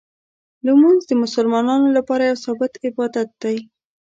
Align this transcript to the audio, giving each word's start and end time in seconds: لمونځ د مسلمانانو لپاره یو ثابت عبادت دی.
لمونځ 0.65 1.01
د 1.07 1.11
مسلمانانو 1.23 1.87
لپاره 1.97 2.23
یو 2.29 2.37
ثابت 2.45 2.71
عبادت 2.85 3.29
دی. 3.43 3.57